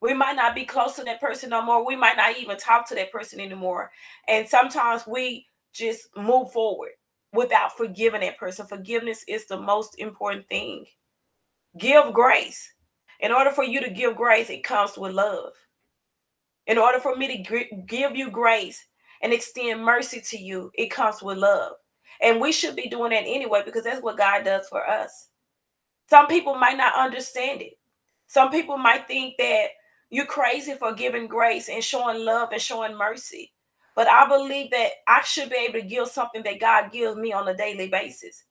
[0.00, 1.84] We might not be close to that person no more.
[1.84, 3.90] We might not even talk to that person anymore.
[4.28, 6.90] And sometimes we just move forward
[7.32, 8.66] without forgiving that person.
[8.66, 10.86] Forgiveness is the most important thing.
[11.78, 12.72] Give grace.
[13.20, 15.52] In order for you to give grace, it comes with love.
[16.66, 18.86] In order for me to give you grace
[19.22, 21.72] and extend mercy to you, it comes with love.
[22.22, 25.28] And we should be doing that anyway because that's what God does for us.
[26.08, 27.74] Some people might not understand it.
[28.26, 29.68] Some people might think that
[30.10, 33.52] you're crazy for giving grace and showing love and showing mercy.
[34.00, 37.34] But I believe that I should be able to give something that God gives me
[37.34, 38.44] on a daily basis.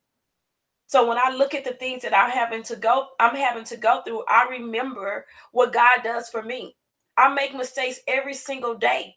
[0.85, 3.75] So when I look at the things that I'm having to go, I'm having to
[3.75, 6.77] go through, I remember what God does for me.
[7.17, 9.15] I make mistakes every single day.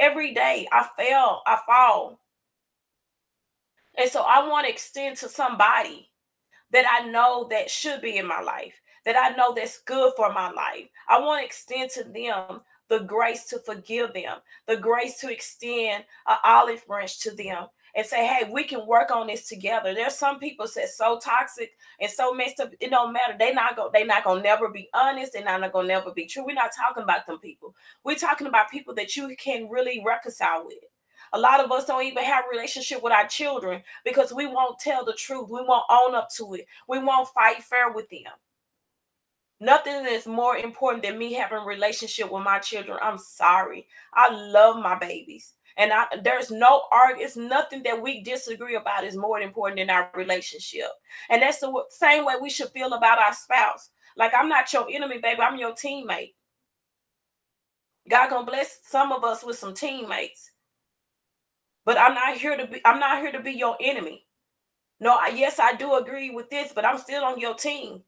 [0.00, 2.18] Every day I fail, I fall.
[3.96, 6.10] And so I want to extend to somebody
[6.72, 10.32] that I know that should be in my life, that I know that's good for
[10.32, 10.88] my life.
[11.08, 16.04] I want to extend to them the grace to forgive them, the grace to extend
[16.26, 19.94] an olive branch to them and say, hey, we can work on this together.
[19.94, 23.34] There's some people that's so toxic and so messed up, it don't matter.
[23.38, 26.44] They not go, they not gonna never be honest, and not gonna never be true.
[26.44, 27.74] We're not talking about them people.
[28.04, 30.78] We're talking about people that you can really reconcile with.
[31.32, 35.04] A lot of us don't even have relationship with our children because we won't tell
[35.04, 35.50] the truth.
[35.50, 36.66] We won't own up to it.
[36.88, 38.32] We won't fight fair with them.
[39.60, 42.98] Nothing is more important than me having a relationship with my children.
[43.02, 43.86] I'm sorry.
[44.14, 45.54] I love my babies.
[45.76, 47.16] And I, there's no arg.
[47.18, 50.88] It's nothing that we disagree about is more important than our relationship.
[51.30, 53.90] And that's the same way we should feel about our spouse.
[54.16, 55.40] Like I'm not your enemy, baby.
[55.40, 56.34] I'm your teammate.
[58.08, 60.50] God gonna bless some of us with some teammates.
[61.84, 62.80] But I'm not here to be.
[62.84, 64.26] I'm not here to be your enemy.
[65.00, 68.02] No, I, yes, I do agree with this, but I'm still on your team.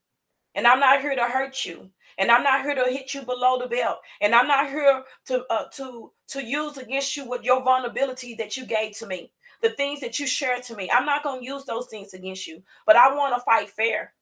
[0.55, 1.91] And I'm not here to hurt you.
[2.19, 3.99] And I'm not here to hit you below the belt.
[4.21, 8.57] And I'm not here to uh, to to use against you what your vulnerability that
[8.57, 9.33] you gave to me,
[9.63, 10.91] the things that you shared to me.
[10.93, 12.63] I'm not going to use those things against you.
[12.87, 14.13] But I want to fight fair.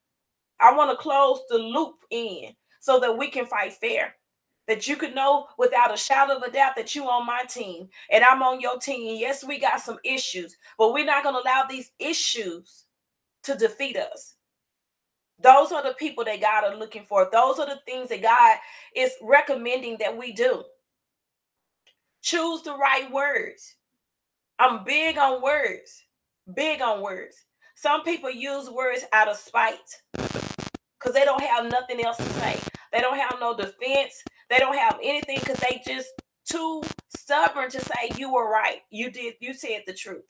[0.61, 4.15] I want to close the loop in so that we can fight fair.
[4.67, 7.89] That you could know without a shadow of a doubt that you on my team
[8.11, 9.19] and I'm on your team.
[9.19, 12.85] Yes, we got some issues, but we're not going to allow these issues
[13.45, 14.35] to defeat us.
[15.43, 17.29] Those are the people that God are looking for.
[17.33, 18.59] Those are the things that God
[18.97, 20.65] is recommending that we do.
[22.23, 23.77] Choose the right words.
[24.59, 26.05] I'm big on words.
[26.55, 27.37] Big on words.
[27.77, 29.79] Some people use words out of spite
[30.99, 32.59] because they don't have nothing else to say.
[32.93, 34.23] They don't have no defense.
[34.51, 36.09] They don't have anything because they just
[36.51, 36.83] too
[37.17, 38.81] stubborn to say you were right.
[38.91, 39.35] You did.
[39.41, 40.25] You said the truth.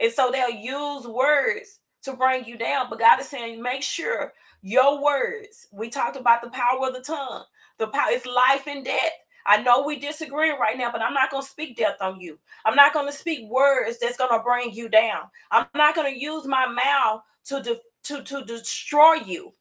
[0.00, 2.88] And so they'll use words to bring you down.
[2.90, 5.68] But God is saying, make sure your words.
[5.72, 7.44] We talked about the power of the tongue.
[7.78, 9.12] The power is life and death.
[9.46, 12.38] I know we disagreeing right now, but I'm not going to speak death on you.
[12.64, 15.24] I'm not going to speak words that's going to bring you down.
[15.52, 19.52] I'm not going to use my mouth to, de- to, to destroy you,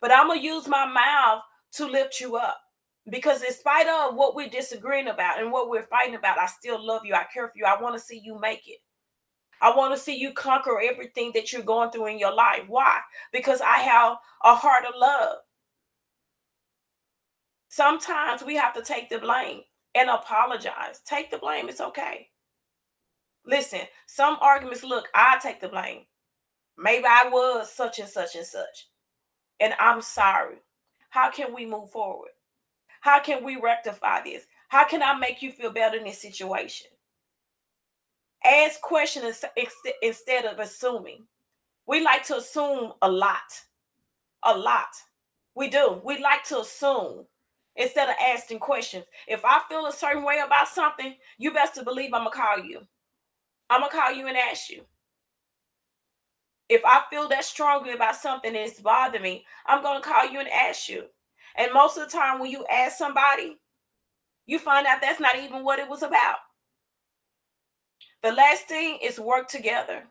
[0.00, 2.58] but I'm going to use my mouth to lift you up.
[3.10, 6.84] Because in spite of what we're disagreeing about and what we're fighting about, I still
[6.84, 7.14] love you.
[7.14, 7.66] I care for you.
[7.66, 8.78] I want to see you make it.
[9.64, 12.64] I want to see you conquer everything that you're going through in your life.
[12.68, 13.00] Why?
[13.32, 15.38] Because I have a heart of love.
[17.70, 19.62] Sometimes we have to take the blame
[19.94, 21.00] and apologize.
[21.06, 21.70] Take the blame.
[21.70, 22.28] It's okay.
[23.46, 26.02] Listen, some arguments look, I take the blame.
[26.76, 28.90] Maybe I was such and such and such.
[29.60, 30.56] And I'm sorry.
[31.08, 32.32] How can we move forward?
[33.00, 34.44] How can we rectify this?
[34.68, 36.88] How can I make you feel better in this situation?
[38.44, 39.44] Ask questions
[40.02, 41.26] instead of assuming.
[41.86, 43.62] We like to assume a lot.
[44.44, 44.88] A lot.
[45.54, 46.00] We do.
[46.04, 47.26] We like to assume
[47.76, 49.04] instead of asking questions.
[49.26, 52.58] If I feel a certain way about something, you best to believe I'm gonna call
[52.64, 52.80] you.
[53.70, 54.84] I'm gonna call you and ask you.
[56.68, 60.40] If I feel that strongly about something and it's bothering me, I'm gonna call you
[60.40, 61.04] and ask you.
[61.56, 63.58] And most of the time, when you ask somebody,
[64.46, 66.36] you find out that's not even what it was about.
[68.24, 70.04] The last thing is work together.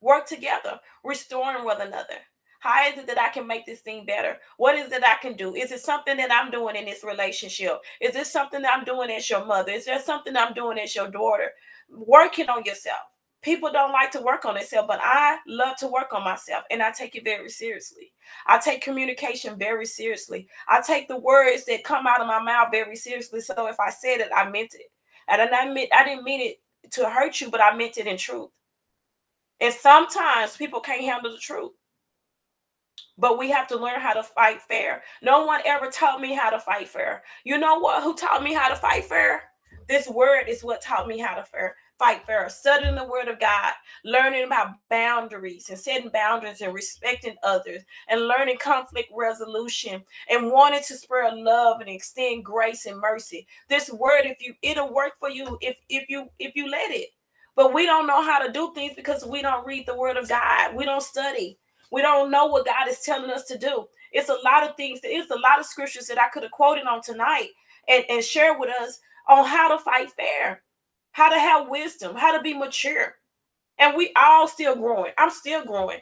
[0.00, 2.14] Work together, restoring one another.
[2.60, 4.38] How is it that I can make this thing better?
[4.56, 5.54] What is it I can do?
[5.54, 7.80] Is it something that I'm doing in this relationship?
[8.00, 9.72] Is this something that I'm doing as your mother?
[9.72, 11.50] Is there something I'm doing as your daughter?
[11.90, 12.96] Working on yourself.
[13.42, 16.82] People don't like to work on themselves, but I love to work on myself and
[16.82, 18.14] I take it very seriously.
[18.46, 20.48] I take communication very seriously.
[20.66, 23.42] I take the words that come out of my mouth very seriously.
[23.42, 24.86] So if I said it, I meant it.
[25.28, 26.56] And I meant I didn't mean it
[26.92, 28.50] to hurt you, but I meant it in truth.
[29.60, 31.72] And sometimes people can't handle the truth
[33.18, 35.02] but we have to learn how to fight fair.
[35.22, 37.24] No one ever taught me how to fight fair.
[37.44, 38.02] You know what?
[38.04, 39.42] Who taught me how to fight fair?
[39.88, 42.48] This word is what taught me how to fair, fight fair.
[42.48, 43.72] Studying the word of God,
[44.04, 50.82] learning about boundaries and setting boundaries and respecting others, and learning conflict resolution and wanting
[50.86, 53.46] to spread love and extend grace and mercy.
[53.68, 57.08] This word, if you it'll work for you if if you if you let it.
[57.56, 60.28] But we don't know how to do things because we don't read the word of
[60.28, 60.76] God.
[60.76, 61.58] We don't study.
[61.90, 63.86] We don't know what God is telling us to do.
[64.12, 66.86] It's a lot of things, it's a lot of scriptures that I could have quoted
[66.86, 67.48] on tonight
[67.88, 70.62] and, and share with us on how to fight fair,
[71.18, 73.16] how to have wisdom, how to be mature.
[73.78, 75.12] And we all still growing.
[75.18, 75.98] I'm still growing.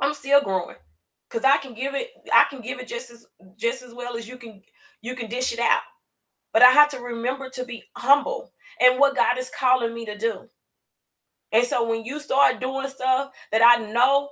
[0.00, 0.76] I'm still growing.
[1.30, 4.26] Cause I can give it, I can give it just as just as well as
[4.26, 4.62] you can
[5.02, 5.82] you can dish it out.
[6.52, 10.18] But I have to remember to be humble and what God is calling me to
[10.18, 10.48] do.
[11.52, 14.30] And so when you start doing stuff that I know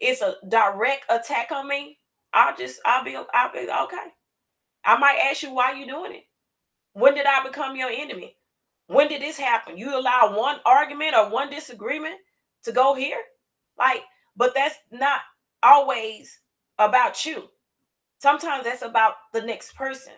[0.00, 1.98] it's a direct attack on me,
[2.34, 4.08] I'll just I'll be I'll be okay.
[4.84, 6.24] I might ask you why you doing it.
[6.98, 8.34] When did I become your enemy?
[8.88, 9.78] When did this happen?
[9.78, 12.16] You allow one argument or one disagreement
[12.64, 13.20] to go here?
[13.78, 14.02] Like,
[14.36, 15.20] but that's not
[15.62, 16.40] always
[16.76, 17.44] about you.
[18.18, 20.14] Sometimes that's about the next person.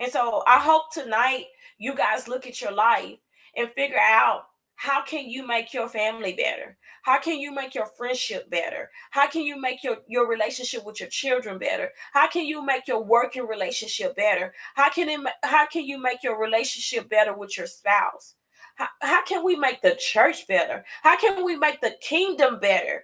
[0.00, 1.44] And so I hope tonight
[1.78, 3.18] you guys look at your life
[3.56, 4.46] and figure out
[4.78, 6.76] how can you make your family better?
[7.02, 8.88] How can you make your friendship better?
[9.10, 11.90] How can you make your, your relationship with your children better?
[12.12, 14.54] How can you make your working relationship better?
[14.76, 18.36] How can it how can you make your relationship better with your spouse?
[18.76, 20.84] How, how can we make the church better?
[21.02, 23.02] How can we make the kingdom better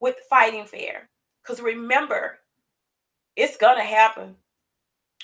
[0.00, 1.08] with fighting fair?
[1.40, 2.40] Because remember
[3.36, 4.34] it's gonna happen.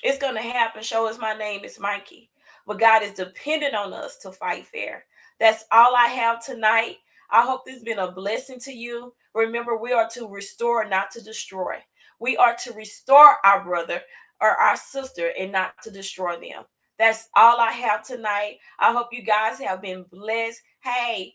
[0.05, 0.85] It's gonna happen.
[0.85, 2.31] Show us my name is mikey
[2.67, 5.05] but God is dependent on us to fight fair.
[5.39, 6.97] That's all I have tonight.
[7.31, 9.15] I hope this has been a blessing to you.
[9.35, 11.77] Remember, we are to restore, not to destroy.
[12.19, 14.01] We are to restore our brother
[14.41, 16.65] or our sister and not to destroy them.
[16.99, 18.59] That's all I have tonight.
[18.79, 20.63] I hope you guys have been blessed.
[20.81, 21.35] Hey,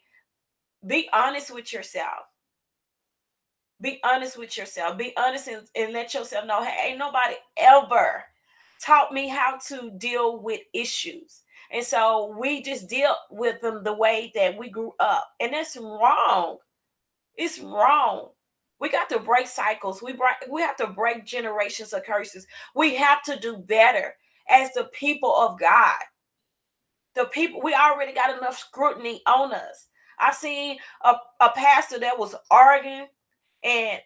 [0.88, 2.26] be honest with yourself.
[3.80, 4.98] Be honest with yourself.
[4.98, 8.24] Be honest and, and let yourself know, hey, ain't nobody ever
[8.82, 11.44] taught me how to deal with issues.
[11.72, 15.28] And so we just deal with them the way that we grew up.
[15.40, 16.58] And that's wrong.
[17.36, 18.30] It's wrong.
[18.80, 20.02] We got to break cycles.
[20.02, 22.48] We break, we have to break generations of curses.
[22.76, 24.16] We have to do better
[24.50, 26.00] as the people of God.
[27.14, 29.88] The people, we already got enough scrutiny on us.
[30.20, 33.08] I seen a, a pastor that was arguing
[33.64, 34.00] and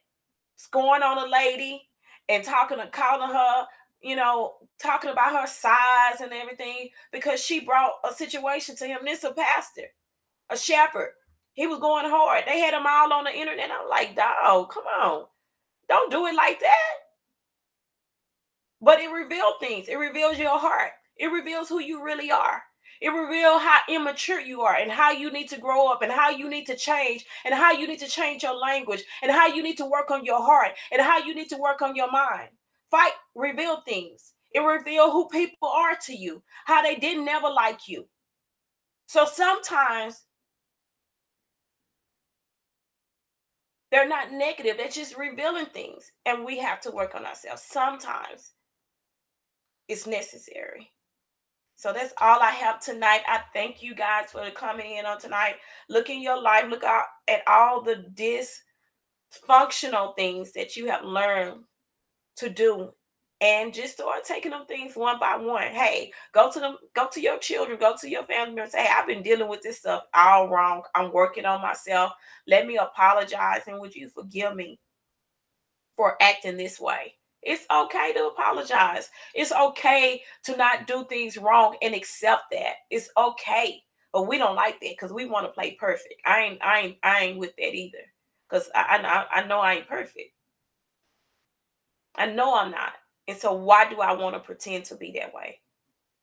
[0.55, 1.87] scoring on a lady
[2.29, 3.65] and talking and calling her
[4.05, 8.99] you know, talking about her size and everything because she brought a situation to him.
[9.03, 9.87] This a pastor,
[10.47, 11.09] a shepherd.
[11.53, 12.43] He was going hard.
[12.45, 13.71] They had him all on the internet.
[13.71, 15.25] I'm like, dog, come on.
[15.89, 16.93] Don't do it like that.
[18.79, 19.87] But it reveals things.
[19.87, 20.91] It reveals your heart.
[21.17, 22.61] It reveals who you really are.
[23.01, 26.29] It reveals how immature you are and how you need to grow up and how
[26.29, 29.63] you need to change and how you need to change your language and how you
[29.63, 32.49] need to work on your heart and how you need to work on your mind.
[32.91, 34.33] Fight reveal things.
[34.53, 38.07] It reveal who people are to you, how they didn't never like you.
[39.07, 40.23] So sometimes
[43.91, 46.11] they're not negative, they're just revealing things.
[46.25, 47.63] And we have to work on ourselves.
[47.63, 48.51] Sometimes
[49.87, 50.91] it's necessary.
[51.75, 53.21] So that's all I have tonight.
[53.27, 55.55] I thank you guys for coming in on tonight.
[55.89, 58.05] Look in your life, look out at all the
[59.49, 61.63] dysfunctional things that you have learned
[62.37, 62.91] to do
[63.41, 65.63] and just start taking them things one by one.
[65.63, 68.73] Hey, go to them, go to your children, go to your family members.
[68.73, 70.83] Hey, I've been dealing with this stuff all wrong.
[70.95, 72.13] I'm working on myself.
[72.47, 74.79] Let me apologize and would you forgive me
[75.97, 77.15] for acting this way?
[77.43, 79.09] It's okay to apologize.
[79.35, 82.75] It's okay to not do things wrong and accept that.
[82.89, 83.83] It's okay.
[84.13, 86.15] But we don't like that because we want to play perfect.
[86.25, 87.99] I ain't, I ain't, I ain't with that either.
[88.49, 90.31] Because I, I, I know I ain't perfect.
[92.17, 92.93] I know I'm not.
[93.27, 95.59] And so why do I want to pretend to be that way?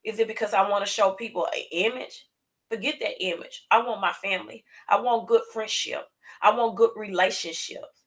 [0.05, 2.27] Is it because I want to show people an image?
[2.71, 3.67] Forget that image.
[3.71, 4.65] I want my family.
[4.89, 6.07] I want good friendship.
[6.41, 8.05] I want good relationships.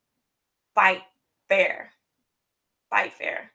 [0.73, 1.01] Fight
[1.47, 1.91] fair.
[2.89, 3.51] Fight fair.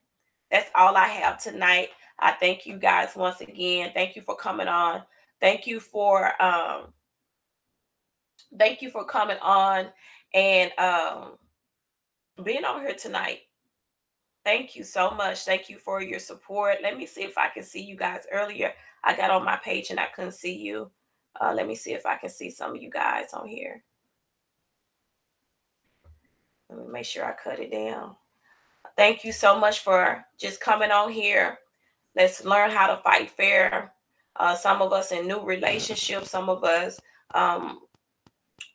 [0.51, 1.89] That's all I have tonight.
[2.19, 3.91] I thank you guys once again.
[3.95, 5.03] Thank you for coming on.
[5.41, 6.93] Thank you for um
[8.59, 9.89] thank you for coming on
[10.35, 11.37] and um
[12.45, 13.41] being over here tonight.
[14.45, 15.45] Thank you so much.
[15.45, 16.79] Thank you for your support.
[16.83, 18.73] Let me see if I can see you guys earlier.
[19.05, 20.91] I got on my page and I couldn't see you.
[21.41, 23.83] Uh, let me see if I can see some of you guys on here.
[26.69, 28.17] Let me make sure I cut it down.
[28.97, 31.59] Thank you so much for just coming on here.
[32.17, 33.93] Let's learn how to fight fair.
[34.37, 36.99] Uh, some of us in new relationships, some of us
[37.35, 37.81] um,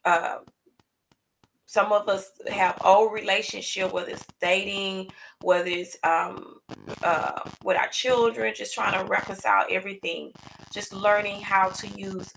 [0.03, 0.37] uh,
[1.75, 5.09] some of us have old relationship whether it's dating
[5.41, 6.59] whether it's um
[7.03, 10.31] uh with our children just trying to reconcile everything
[10.73, 12.33] just learning how to use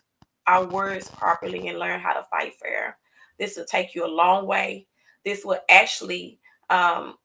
[0.48, 2.96] our words properly and learn how to fight fair.
[3.38, 4.88] This will take you a long way.
[5.24, 7.16] This will actually um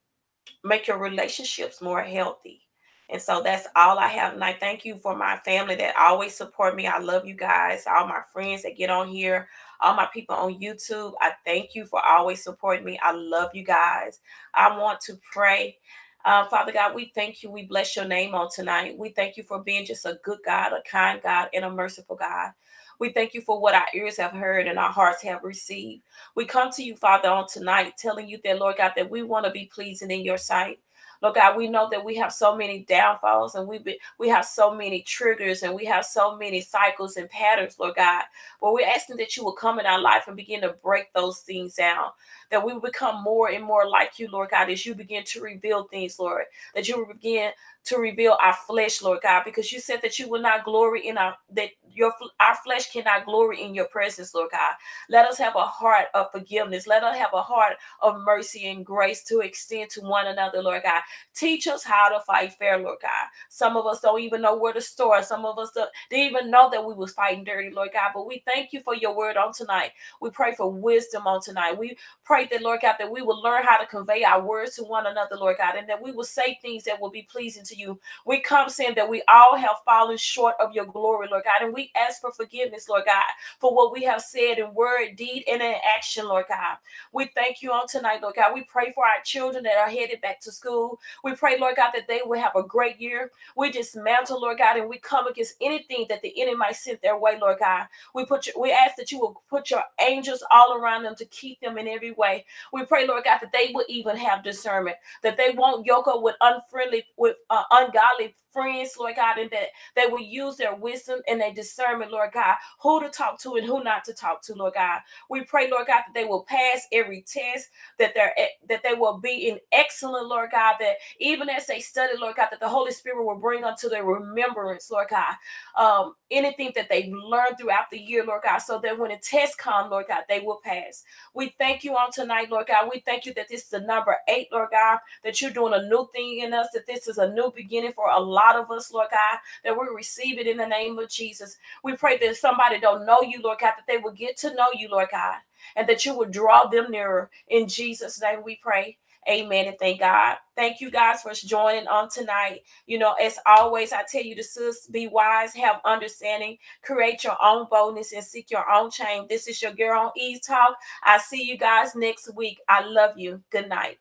[0.64, 2.63] make your relationships more healthy
[3.10, 6.36] and so that's all I have And I Thank you for my family that always
[6.36, 6.88] support me.
[6.88, 9.48] I love you guys, all my friends that get on here,
[9.82, 11.14] all my people on YouTube.
[11.22, 13.00] I thank you for always supporting me.
[13.04, 14.20] I love you guys.
[14.54, 15.78] I want to pray.
[16.26, 17.52] Uh, Father God, we thank you.
[17.52, 18.98] We bless your name on tonight.
[18.98, 22.16] We thank you for being just a good God, a kind God, and a merciful
[22.16, 22.52] God.
[23.00, 26.04] We thank you for what our ears have heard and our hearts have received.
[26.36, 29.46] We come to you, Father, on tonight, telling you that, Lord God, that we want
[29.46, 30.80] to be pleasing in your sight.
[31.24, 34.46] Lord God, we know that we have so many downfalls and we be, we have
[34.46, 38.26] so many triggers and we have so many cycles and patterns, Lord God.
[38.62, 41.40] But we're asking that you will come in our life and begin to break those
[41.42, 42.10] things down.
[42.52, 45.42] That we will become more and more like you, Lord God, as you begin to
[45.42, 46.46] reveal things, Lord.
[46.76, 47.52] That you will begin
[47.86, 51.18] to reveal our flesh, Lord God, because you said that you will not glory in
[51.18, 54.74] our that your our flesh cannot glory in your presence, Lord God.
[55.10, 56.88] Let us have a heart of forgiveness.
[56.88, 60.84] Let us have a heart of mercy and grace to extend to one another, Lord
[60.84, 61.02] God.
[61.36, 63.28] Teach us how to fight fair, Lord God.
[63.50, 65.26] Some of us don't even know where to start.
[65.26, 68.12] Some of us don't, didn't even know that we was fighting dirty, Lord God.
[68.16, 69.92] But we thank you for your word on tonight.
[70.22, 71.78] We pray for wisdom on tonight.
[71.78, 74.84] We pray that, Lord God, that we will learn how to convey our words to
[74.84, 77.73] one another, Lord God, and that we will say things that will be pleasing to
[77.74, 78.00] to you.
[78.26, 81.66] We come saying that we all have fallen short of your glory, Lord God.
[81.66, 83.24] And we ask for forgiveness, Lord God,
[83.60, 86.78] for what we have said in word, deed, and in action, Lord God.
[87.14, 88.54] We thank you on tonight, Lord God.
[88.54, 91.00] We pray for our children that are headed back to school.
[91.24, 93.32] We pray, Lord God, that they will have a great year.
[93.58, 97.18] We dismantle, Lord God, and we come against anything that the enemy might send their
[97.18, 97.88] way, Lord God.
[98.16, 101.26] We put you, we ask that you will put your angels all around them to
[101.26, 102.46] keep them in every way.
[102.74, 106.24] We pray, Lord God, that they will even have discernment, that they won't yoke up
[106.24, 111.22] with unfriendly, with uh, ungodly friends, Lord God, and that they will use their wisdom
[111.28, 114.56] and their discernment, Lord God, who to talk to and who not to talk to,
[114.56, 115.02] Lord God.
[115.30, 118.34] We pray, Lord God, that they will pass every test, that they're
[118.70, 122.50] that they will be in excellent, Lord God, that even as they study, Lord God,
[122.52, 125.36] that the Holy Spirit will bring unto their remembrance, Lord God,
[125.78, 129.58] um, anything that they've learned throughout the year, Lord God, so that when the test
[129.58, 131.04] come, Lord God, they will pass.
[131.36, 132.90] We thank you on tonight, Lord God.
[132.92, 135.84] We thank you that this is the number eight, Lord God, that you're doing a
[135.88, 138.72] new thing in us, that this is a new beginning for a lot lot of
[138.72, 141.58] us, Lord God, that we receive it in the name of Jesus.
[141.84, 144.68] We pray that somebody don't know you, Lord God, that they will get to know
[144.76, 145.38] you, Lord God,
[145.76, 147.30] and that you will draw them nearer.
[147.50, 148.98] In Jesus' name we pray.
[149.30, 149.68] Amen.
[149.68, 150.38] And thank God.
[150.56, 152.62] Thank you guys for joining on tonight.
[152.88, 157.38] You know, as always, I tell you to sis, be wise, have understanding, create your
[157.44, 159.30] own boldness, and seek your own change.
[159.30, 160.76] This is your girl on Ease Talk.
[161.04, 162.60] I see you guys next week.
[162.68, 163.42] I love you.
[163.52, 164.00] Good night.